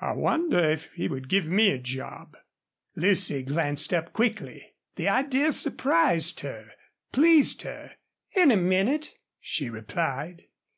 [0.00, 2.38] "I wonder if he would give me a job?"
[2.94, 4.72] Lucy glanced up quickly.
[4.94, 6.70] The idea surprised her
[7.12, 7.92] pleased her.
[8.34, 10.44] "In a minute," she replied.